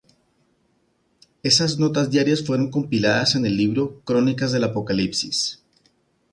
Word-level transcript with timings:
Esas 1.43 1.77
notas 1.77 2.09
diarias 2.09 2.43
fueron 2.43 2.71
compiladas 2.71 3.35
en 3.35 3.45
el 3.45 3.55
libro 3.55 4.01
"Crónicas 4.03 4.51
del 4.51 4.63
Apocalipsis". 4.63 5.63